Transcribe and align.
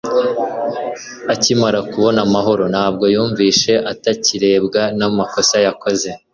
akimara 1.33 1.79
kubona 1.91 2.19
amahoro, 2.27 2.63
ntabwo 2.73 3.03
yumvise 3.13 3.71
atakirebwa 3.91 4.81
n'amakosa 4.97 5.55
yakoze 5.65 6.09